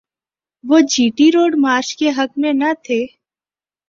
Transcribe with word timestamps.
وہ 0.63 0.79
G 0.89 1.09
T 1.17 1.29
road 1.31 1.55
march 1.57 1.95
کے 1.95 2.09
حق 2.09 2.37
میں 2.37 2.53
نہ 2.53 2.71
تھے۔ 2.83 2.99